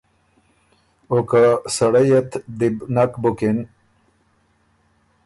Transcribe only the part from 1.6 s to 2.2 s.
سړئ